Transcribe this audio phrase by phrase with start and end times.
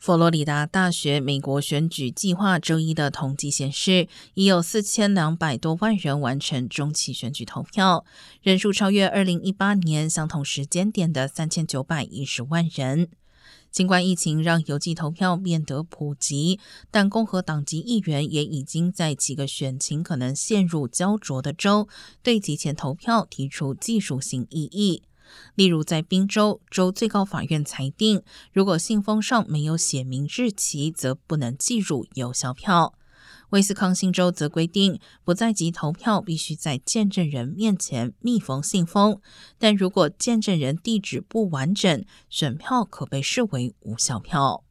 [0.00, 8.06] 佛罗里达大学美国选举计划周一的统计显示，已有四千两百多万人完成中期选举投票，
[8.40, 13.10] 人数超越二零一八年相同时间点的三千九百一十万人。
[13.70, 16.58] 尽管疫情让邮寄投票变得普及，
[16.90, 21.86] 但共和党籍议员也已经在几个选情可能陷入焦灼的州，
[22.22, 25.02] 对提前投票提出技术性异议。
[25.54, 28.22] 例如，在宾州，州最高法院裁定，
[28.52, 32.94] 如果信封上没有写明日期，则不能计入有效票。
[33.50, 39.20] 威斯康星州则规定，不在籍投票必须在见证人面前密封信封，
[39.58, 44.62] 但如果见证人地址不完整，选票可被视为无效票。